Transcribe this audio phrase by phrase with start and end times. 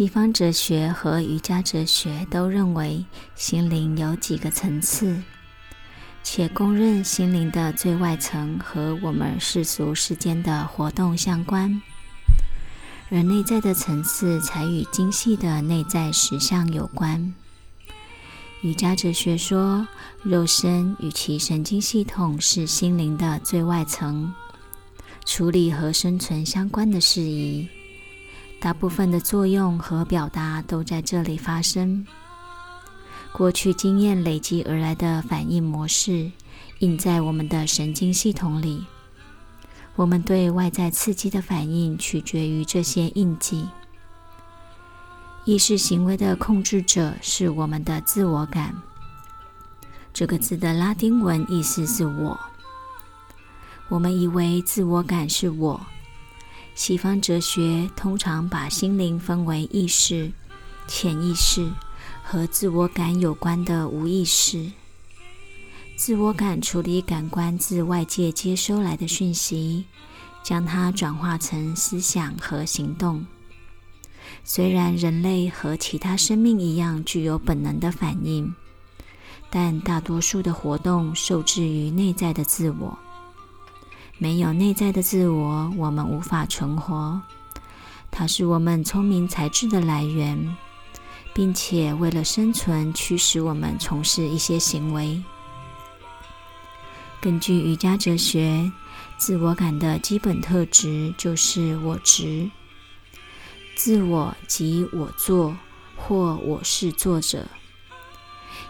[0.00, 3.04] 西方哲学和瑜伽哲学都认为
[3.34, 5.20] 心灵有几个层次，
[6.22, 11.82] 且公认心灵的最外层和我们世俗世间的活动相关，
[13.10, 17.34] 而内在的层次才与精细的内在实相有关。
[18.62, 19.86] 瑜伽哲学说，
[20.22, 24.32] 肉身与其神经系统是心灵的最外层，
[25.26, 27.68] 处理和生存相关的事宜，
[28.60, 32.06] 大部分的作用和表达都在这里发生。
[33.32, 36.30] 过去经验累积而来的反应模式，
[36.80, 38.84] 印在我们的神经系统里。
[39.96, 43.66] 我们对外在刺激的反应取决于这些印记。
[45.46, 48.74] 意识行为的控制者是我们的自我感。
[50.12, 52.38] 这个字的拉丁文意思是我。
[53.88, 55.80] 我们以为自我感是我。
[56.80, 60.32] 西方哲学通常把心灵分为意识、
[60.88, 61.70] 潜意识
[62.24, 64.72] 和自我感有关的无意识。
[65.94, 69.84] 自我感处理感官自外界接收来的讯息，
[70.42, 73.26] 将它转化成思想和行动。
[74.42, 78.54] 虽然人类和其他生命一样具有本能的反应，
[79.50, 82.98] 但大多数的活动受制于内在的自我。
[84.22, 87.22] 没有内在的自我，我们无法存活。
[88.10, 90.58] 它是我们聪明才智的来源，
[91.32, 95.24] 并且为了生存驱使我们从事一些行为。
[97.18, 98.70] 根据瑜伽哲学，
[99.16, 102.50] 自我感的基本特质就是我执。
[103.74, 105.56] 自我即我做
[105.96, 107.46] 或我是作者。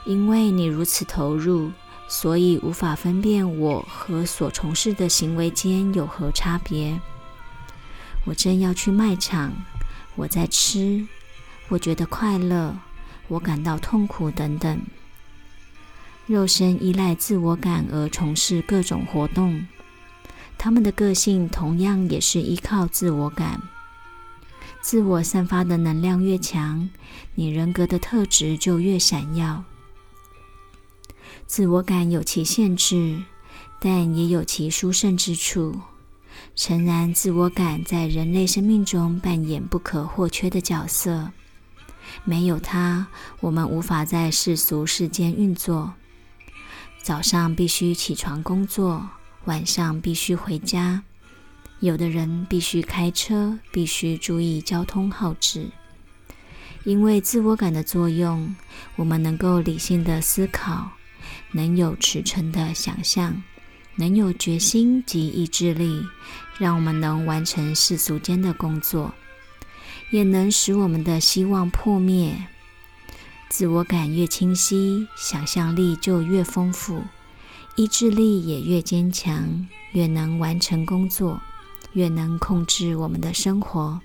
[0.04, 1.72] 因为你如此投入，
[2.10, 7.00] 所以无法分辨我和所从事的行为间有何差别。
[8.26, 9.52] 我正要去卖场，
[10.16, 11.06] 我在吃，
[11.68, 12.76] 我觉得快乐，
[13.28, 14.82] 我感到痛苦等等。
[16.26, 19.64] 肉身依赖自我感而从事各种活动，
[20.58, 23.62] 他们的个性同样也是依靠自我感。
[24.80, 26.90] 自我散发的能量越强，
[27.36, 29.62] 你人格的特质就越闪耀。
[31.50, 33.24] 自我感有其限制，
[33.80, 35.80] 但也有其殊胜之处。
[36.54, 41.32] 诚然，自我感在人类生命中扮演不可或缺的角色。
[42.22, 43.08] 没有它，
[43.40, 45.94] 我们无法在世俗世间运作。
[47.02, 49.10] 早上必须起床工作，
[49.46, 51.02] 晚上必须回家。
[51.80, 55.68] 有的人必须开车，必须注意交通号志。
[56.84, 58.54] 因为自我感的作用，
[58.94, 60.92] 我们能够理性的思考，
[61.52, 63.42] 能有驰骋的想象，
[63.96, 66.02] 能有决心及意志力，
[66.58, 69.14] 让我们能完成世俗间的工作，
[70.10, 72.46] 也能使我们的希望破灭。
[73.48, 77.02] 自我感越清晰，想象力就越丰富，
[77.76, 81.40] 意志力也越坚强，越能完成工作。
[81.94, 84.00] 越能控制我们的生活。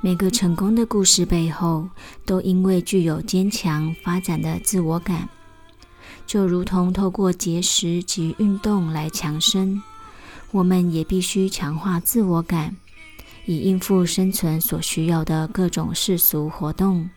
[0.00, 1.90] 每个成功的故事背后，
[2.26, 5.28] 都因为具有坚强发展的自我感。
[6.28, 9.82] 就如同透过节食及运动来强身，
[10.50, 12.76] 我们也必须强化自我感，
[13.46, 17.08] 以应付生存所需要的各种世俗活动，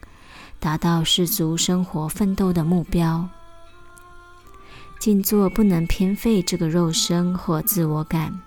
[0.62, 3.28] 达到世俗生活奋斗的目标。
[4.98, 8.40] 静坐不能偏废这个肉身或自我感。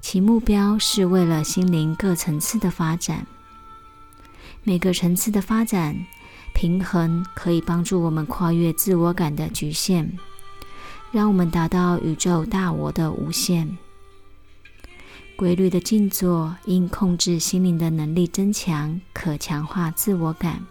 [0.00, 3.26] 其目标是为了心灵各层次的发展。
[4.62, 5.94] 每个层次的发展
[6.54, 10.08] 平衡，可以帮助我们跨越自我感的局限，
[11.12, 13.76] 让我们达到宇宙大我的无限。
[15.36, 20.64] 规律的静坐，因控制心灵的能力增强，可强化自我感，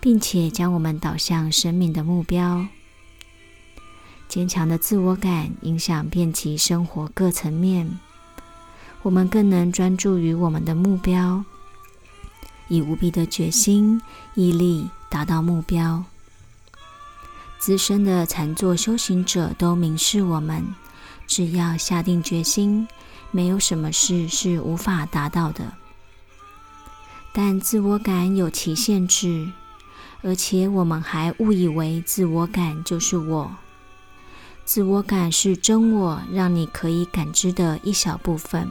[0.00, 2.66] 并且将我们导向生命的目标。
[4.28, 7.98] 坚强的自我感影响遍及生活各层面。
[9.02, 11.44] 我们更能专注于我们的目标，
[12.68, 14.00] 以无比的决心、
[14.34, 16.04] 毅力达到目标。
[17.58, 20.74] 资深的禅坐修行者都明示我们：
[21.26, 22.86] 只要下定决心，
[23.30, 25.72] 没有什么事是无法达到的。
[27.32, 29.50] 但自我感有其限制，
[30.22, 33.56] 而且我们还误以为自我感就是我。
[34.64, 38.70] 自我感是真我，让你可以感知的一小部分。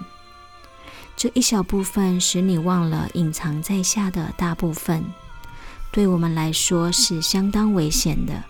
[1.17, 5.03] 这一小部分使你忘了隐藏在下的大部分，
[5.91, 8.43] 对我们来说是相当危险的。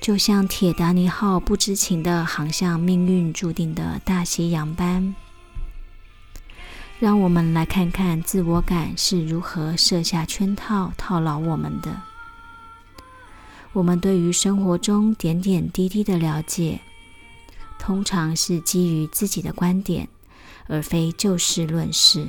[0.00, 5.14] 就像铁达尼号不知情的航向命运注定的大西洋般，
[6.98, 12.02] 让我们来看看自我感是如何设下圈套套牢我们的。
[13.72, 16.80] 我们对于生活中点点滴滴的了解，
[17.78, 20.08] 通常是基于自己的观点，
[20.70, 22.28] 而非就事论事。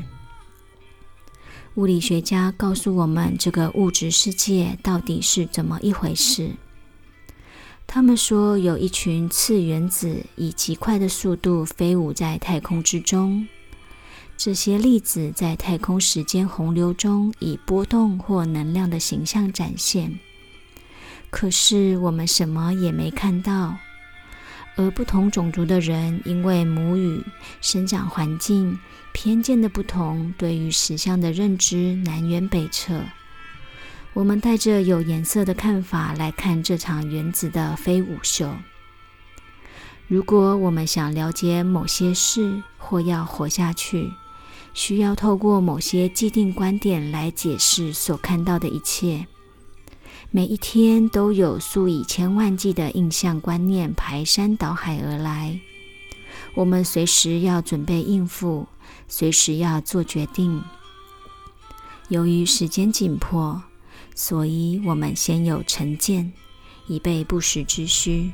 [1.76, 6.52] 物理学家告诉我们，这个物质世界到底是怎么一回事？
[7.88, 13.48] 他们说，有一群次原子以极快的速度飞舞在太空之中，
[14.36, 20.20] 这些粒子在太空时间洪流中以波动或能量的形象展现。
[21.30, 23.78] 可是我们什么也没看到。
[24.76, 27.24] 而不同种族的人，因为母语、
[27.62, 28.80] 生长环境、
[29.12, 33.04] 偏见的不同，对于实相的认知南辕北辙。
[34.14, 38.54] 我们带着有颜色的看法来看这场原子的飞舞秀。
[40.08, 44.12] 如果我们想了解某些事或要活下去，
[44.74, 49.28] 需要透过某些既定观点来解释所看到的一切。
[50.34, 55.60] 每一天都有数以千万计的印象观念排山倒海而来，
[56.54, 58.66] 我们随时要准备应付，
[59.10, 60.64] 随时要做决定。
[62.08, 63.62] 由于时间紧迫，
[64.16, 66.32] 所以我们先有成见，
[66.88, 68.32] 以备不时之需。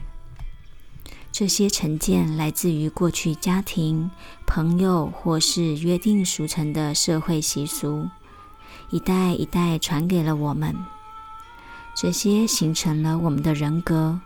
[1.32, 4.12] 这些成见来自于过去家庭、
[4.46, 8.08] 朋友或是约定俗成的社会习俗，
[8.92, 10.76] 一代一代传给了我们。
[12.00, 14.20] 这些形成了我们的人格，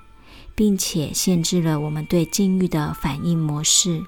[0.53, 4.03] 并且限制了我们对境遇的反应模式。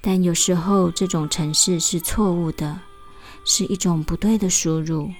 [0.00, 2.80] 但有时候，这种程式是错误的，
[3.44, 5.12] 是一种不对的输入，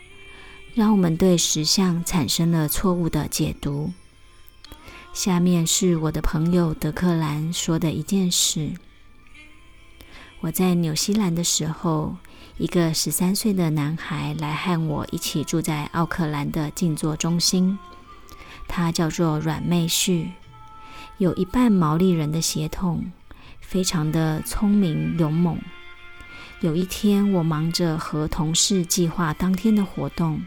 [0.72, 3.92] 让我们对实相产生了错误的解读。
[5.12, 8.72] 下面是我的朋友德克兰说的一件事：
[10.40, 12.16] 我在纽西兰的时候。
[12.56, 17.76] 一个十三岁的男孩来和我一起住在奥克兰的静坐中心，
[18.68, 20.28] 他叫做阮妹婿，
[21.18, 23.10] 有一半毛利人的血统，
[23.60, 25.58] 非常的聪明勇猛。
[26.60, 30.40] 有一天，我忙着和同事计划当天的活动，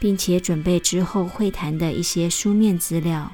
[0.00, 3.30] 并且准备之后会谈的一些书面资料。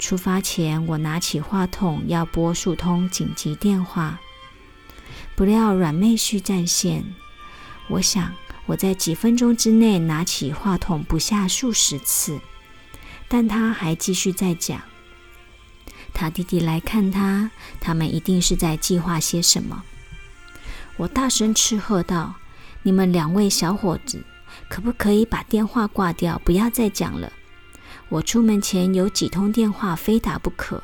[0.00, 4.18] 出发前，我拿起话筒要拨数通紧急电话。
[5.36, 7.14] 不料阮妹婿占线，
[7.88, 8.34] 我想
[8.66, 12.40] 我在几分钟之内拿起话筒不下数十次，
[13.26, 14.82] 但他还继续在讲。
[16.12, 17.50] 他弟弟来看他，
[17.80, 19.82] 他们一定是在计划些什么。
[20.96, 22.34] 我大声斥喝道
[22.82, 24.22] ：“你们两位小伙子，
[24.68, 27.32] 可不可以把电话挂掉，不要再讲了？
[28.10, 30.82] 我出门前有几通电话非打不可。”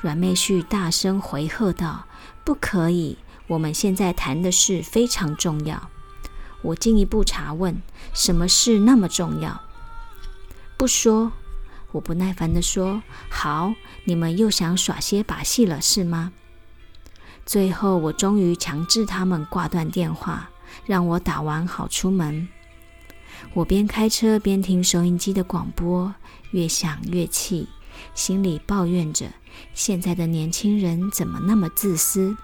[0.00, 2.06] 阮妹婿大声回喝道
[2.44, 5.90] ：“不可以！”我们现在谈的事非常重要。
[6.62, 7.82] 我进一步查问：
[8.12, 9.60] 什么事那么重要？
[10.76, 11.32] 不说。
[11.92, 16.32] 我不耐烦地说：“好，你们又想耍些把戏了，是吗？”
[17.46, 20.50] 最后，我终于强制他们挂断电话，
[20.86, 22.48] 让我打完好出门。
[23.52, 26.12] 我边开车边听收音机的广播，
[26.50, 27.68] 越想越气，
[28.12, 29.26] 心里抱怨着：
[29.72, 32.36] 现在的年轻人怎么那么自私？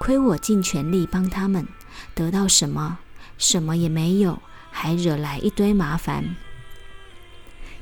[0.00, 1.68] 亏我尽全力帮他们，
[2.14, 2.96] 得到什么？
[3.36, 4.40] 什么也没有，
[4.70, 6.36] 还惹来一堆麻烦。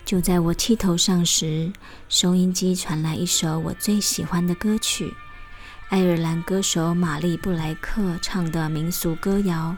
[0.05, 1.73] 就在我气头上时，
[2.09, 5.15] 收音机传来一首我最喜欢的歌曲——
[5.91, 9.77] 爱尔兰歌手玛丽布莱克唱的民俗歌谣。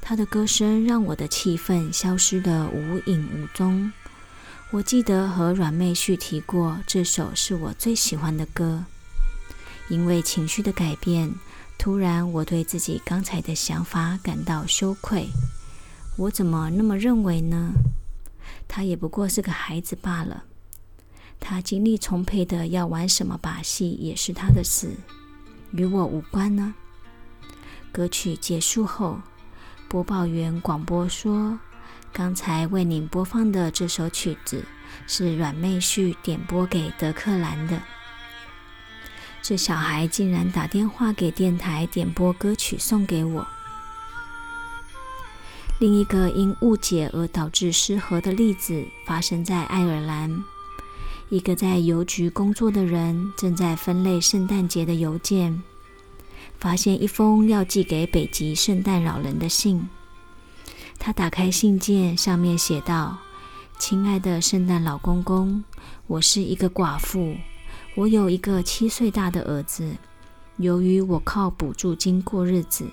[0.00, 3.92] 她的歌声让我的气愤消失得无影无踪。
[4.70, 8.84] 我记得和阮妹婿提过，这首是我最喜欢的歌。
[9.88, 11.34] 因为情绪的改变，
[11.78, 15.28] 突然我对自己刚才的想法感到羞愧。
[16.16, 17.72] 我怎么那么认为呢？
[18.66, 20.44] 他也不过是个孩子罢了。
[21.38, 24.96] 他精力充沛的要玩什么把戏也是他的事，
[25.72, 26.74] 与我无关呢。
[27.92, 29.18] 歌曲结束后，
[29.88, 31.58] 播报员广播说
[32.12, 34.64] ：“刚才为您播放的这首曲子
[35.06, 37.82] 是阮妹婿点播给德克兰的。”
[39.46, 43.46] 这小孩竟然打电话给电台点播歌曲送给我。
[45.78, 50.42] 另一个因误解而导致失和的例子发生在爱尔兰。
[51.28, 55.62] 一个在邮局工作的人正在分类圣诞节的邮件，
[56.58, 59.86] 发现一封要寄给北极圣诞老人的信。
[60.98, 63.18] 他打开信件，上面写道
[63.78, 65.62] ：“亲爱的圣诞老公公，
[66.06, 67.36] 我是一个寡妇。”
[67.96, 69.96] 我有一个七岁大的儿子，
[70.56, 72.86] 由于我靠补助金过日子，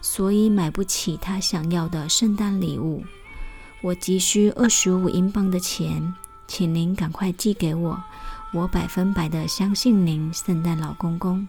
[0.00, 3.04] 所以买不起他想要的圣诞礼物。
[3.80, 6.12] 我急需二十五英镑的钱，
[6.48, 8.02] 请您赶快寄给我。
[8.52, 11.46] 我百分百的相信您，圣诞老公公。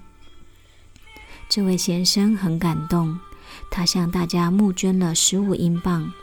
[1.48, 3.20] 这位先生很感动，
[3.72, 6.14] 他向大家募捐了十五英镑，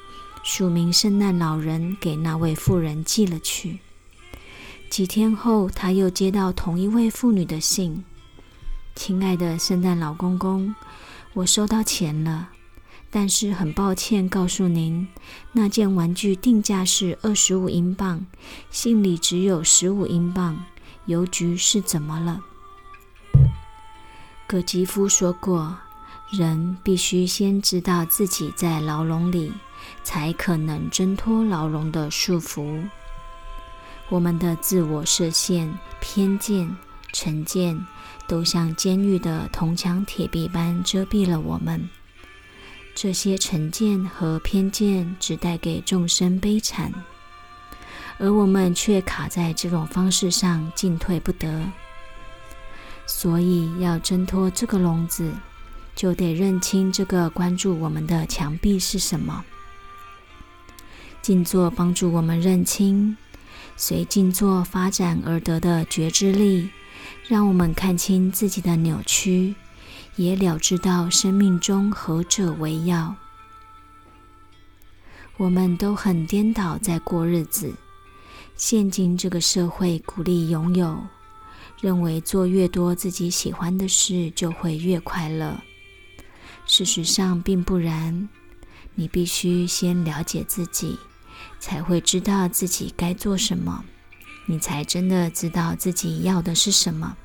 [0.45, 3.81] 署名圣诞老人给那位妇人寄了去。
[4.89, 8.05] 几天后，他又接到同一位妇女的信
[8.97, 10.75] ：“亲爱的圣诞老公公，
[11.35, 12.51] 我收到钱了。”
[13.11, 15.07] 但是很抱歉告诉您，
[15.53, 18.27] 那件玩具定价是二十五英镑，
[18.71, 20.59] 信里只有十五英镑。
[21.07, 22.41] 邮局是怎么了？
[24.47, 25.77] 葛吉夫说过，
[26.33, 29.53] 人必须先知道自己在牢笼里，
[30.03, 32.83] 才可能挣脱牢笼的束缚。
[34.09, 36.77] 我们的自我设限、偏见、
[37.13, 37.85] 成见，
[38.29, 41.89] 都像监狱的铜墙铁壁般遮蔽了我们。
[42.95, 46.93] 这些成见和偏见只带给众生悲惨，
[48.19, 51.63] 而我们却卡在这种方式上进退不得。
[53.07, 55.33] 所以，要挣脱这个笼子，
[55.95, 59.45] 就得认清这个关注我们的墙壁是什么。
[61.21, 63.17] 静坐帮助我们认清，
[63.77, 66.71] 随静坐发展而得的觉知力，
[67.29, 69.55] 让我们看清自己的扭曲。
[70.17, 73.15] 也了知到生命中何者为要。
[75.37, 77.75] 我们都很颠倒在过日子，
[78.57, 80.99] 现今这个社会鼓励拥有，
[81.83, 85.61] 认为做越多自己喜欢的事就会越快乐。
[86.65, 88.27] 事实上并不然，
[88.95, 90.99] 你必须先了解自己，
[91.59, 93.85] 才会知道自己该做什么，
[94.47, 97.17] 你才真的知道自己要的是什么。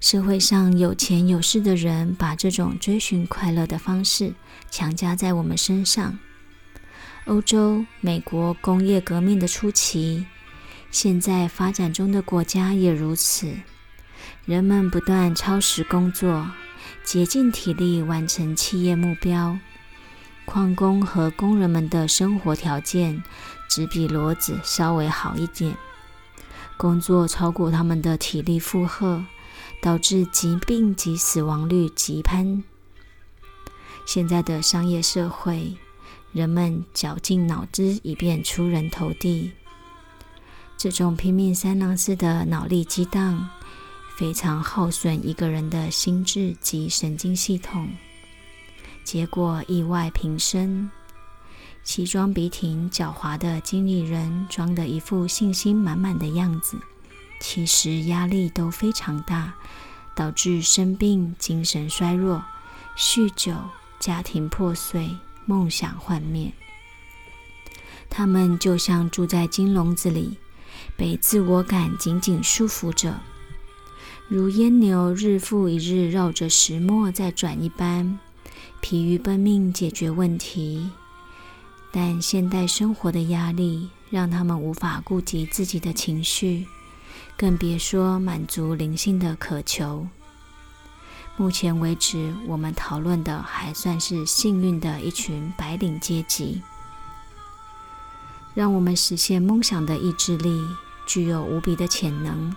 [0.00, 4.32] 社会上有钱有势的人把这种追寻快乐的方式
[4.70, 6.18] 强加在我们身上。
[7.26, 10.26] 欧洲、美国工业革命的初期，
[10.90, 13.52] 现在发展中的国家也如此。
[14.46, 16.50] 人们不断超时工作，
[17.04, 19.58] 竭尽体力完成企业目标。
[20.52, 23.22] 矿工和工人们的生活条件
[23.68, 25.76] 只比骡子稍微好一点，
[26.76, 29.24] 工作超过他们的体力负荷。
[29.82, 32.62] 导致疾病及死亡率急攀。
[34.04, 35.74] 现在的商业社会，
[36.32, 39.52] 人们绞尽脑汁以便出人头地。
[40.76, 43.48] 这种拼命三郎式的脑力激荡，
[44.18, 47.88] 非常耗损一个人的心智及神经系统，
[49.04, 50.90] 结果意外频生。
[51.82, 56.78] 西装笔挺、狡猾的经理人，装的一副信心满满的样子。
[57.40, 59.54] 其实压力都非常大，
[60.14, 62.44] 导致生病、精神衰弱、
[62.98, 63.54] 酗酒、
[63.98, 65.16] 家庭破碎、
[65.46, 66.52] 梦想幻灭。
[68.10, 70.36] 他们就像住在金笼子里，
[70.96, 73.20] 被自我感紧紧束缚着，
[74.28, 78.18] 如烟牛日复一日绕着石磨在转一般，
[78.80, 80.90] 疲于奔命解决问题。
[81.92, 86.66] 但现代生活的压力让他们无法顾及自己的情绪。
[87.36, 90.06] 更别说满足灵性的渴求。
[91.36, 96.60] 目前为止，我们讨论的还算是幸运的一群白领阶级。
[98.52, 100.60] 让我们实现梦想的意志力
[101.06, 102.54] 具有无比的潜能，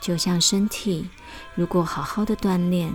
[0.00, 1.08] 就像身体，
[1.54, 2.92] 如果好好的锻炼，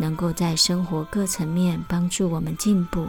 [0.00, 3.06] 能够在生活各层面帮助我们进步。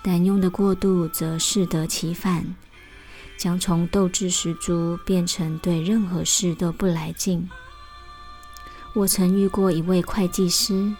[0.00, 2.54] 但用的过度，则适得其反。
[3.36, 7.48] 将从斗志十足变成对任何事都不来劲。
[8.92, 10.94] 我曾遇过一位会计师，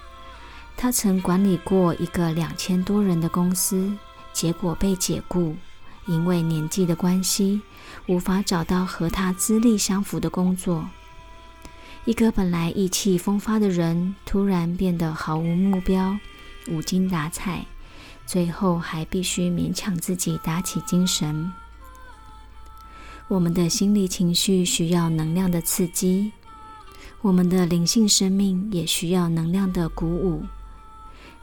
[0.74, 3.92] 他曾管理过一个两千多人的公司，
[4.32, 5.54] 结果被解雇，
[6.06, 7.60] 因为年纪的关系，
[8.06, 10.88] 无法找到和他资历相符的工作。
[12.10, 16.18] 一个本来意气风发的人，突然变得毫无目标，
[16.66, 17.64] 无精打采，
[18.26, 21.52] 最后还必须勉强自己打起精神。
[23.28, 26.32] 我们的心理情绪需要能量的刺激，
[27.20, 30.42] 我们的灵性生命也需要能量的鼓舞。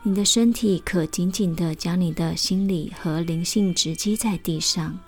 [0.03, 4.99] 你的身体可紧紧地将你的心理和灵性直击在地上，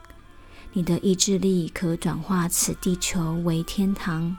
[0.71, 4.37] 你的意志力可转化此地球为天堂。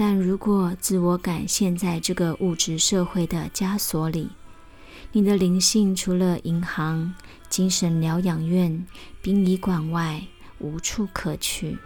[0.00, 4.30] 但如果自我感陷在这个物质社会的枷锁里，
[5.10, 7.12] 你的灵性除了银行、
[7.48, 8.86] 精神疗养院、
[9.20, 10.22] 殡仪馆外，
[10.60, 11.78] 无处可去。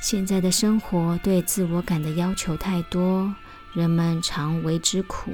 [0.00, 3.32] 现在的生活对自我感的要求太多，
[3.72, 5.30] 人们常为之苦。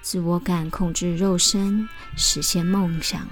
[0.00, 1.86] 自我感控制肉身，
[2.16, 3.28] 实现梦想，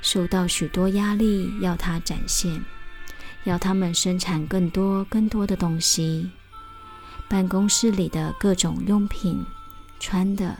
[0.00, 2.62] 受到许多压力，要它展现，
[3.44, 6.30] 要他们生产更多更多的东西。
[7.28, 9.44] 办公室里的各种用品，
[9.98, 10.56] 穿的、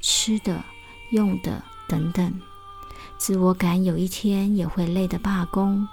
[0.00, 0.64] 吃的、
[1.12, 2.40] 用的等等，
[3.16, 5.86] 自我感有一天也会累得罢工。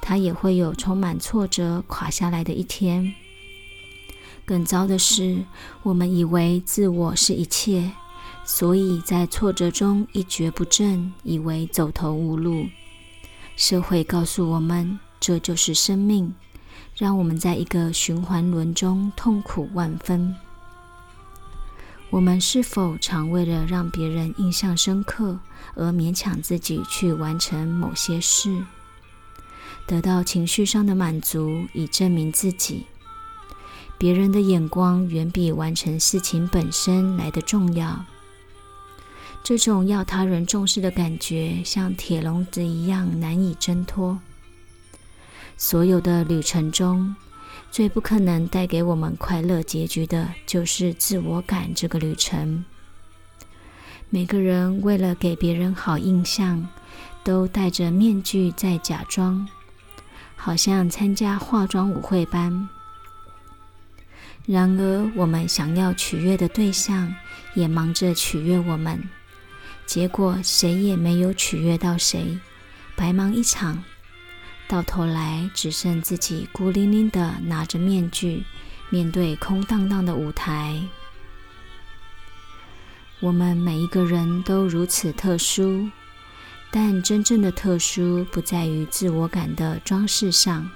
[0.00, 3.14] 他也会有充满挫折、垮下来的一天。
[4.44, 5.42] 更糟的是，
[5.82, 7.90] 我们以为自我是一切，
[8.44, 12.66] 所以在挫折中一蹶不振，以为走投无路。
[13.56, 16.34] 社会告诉我们，这就是生命，
[16.94, 20.36] 让我们在一个循环轮中痛苦万分。
[22.10, 25.38] 我们是否常为了让别人印象深刻，
[25.76, 28.64] 而勉强自己去完成某些事？
[29.86, 32.84] 得到情绪上的满足，以证明自己。
[33.96, 38.04] 别人的眼光远比完成事情本身来的重要。
[39.42, 44.20] 这种要他人重视的感觉，像铁笼子一样难以挣脱。
[45.56, 47.14] 所有的旅程中，
[47.70, 52.64] 最不可能带给我们快乐结局的，就是自我感这个旅程。
[54.10, 56.68] 每个人为了给别人好印象，
[57.22, 59.48] 都戴着面具在假装。
[60.36, 62.68] 好像参加化妆舞会般。
[64.44, 67.14] 然而，我们想要取悦的对象
[67.54, 69.08] 也忙着取悦我们，
[69.86, 72.38] 结果谁也没有取悦到谁，
[72.94, 73.82] 白忙一场。
[74.68, 78.44] 到头来，只剩自己孤零零的拿着面具，
[78.90, 80.82] 面对空荡荡的舞台。
[83.20, 85.88] 我们每一个人都如此特殊。
[86.76, 90.68] 但真正的特殊不在于自我感的装饰上，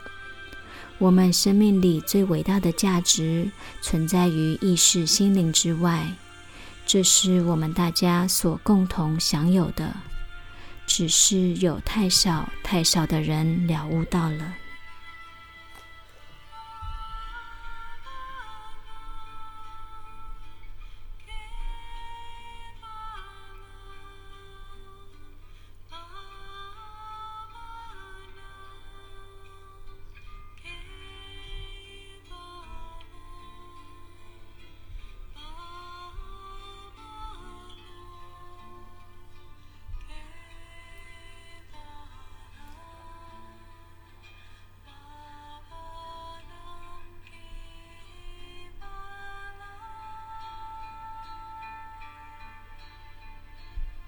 [0.97, 6.13] 我们生命里最伟大的价值存在于意识心灵之外，
[6.87, 9.93] 这是我们大家所共同享有的，
[10.89, 14.55] 只是有太少太少的人了悟到了。